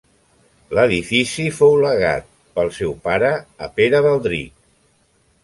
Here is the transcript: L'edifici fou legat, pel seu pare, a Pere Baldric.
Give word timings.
L'edifici 0.77 1.45
fou 1.57 1.75
legat, 1.83 2.25
pel 2.57 2.73
seu 2.79 2.97
pare, 3.05 3.31
a 3.67 3.71
Pere 3.77 4.03
Baldric. 4.09 4.51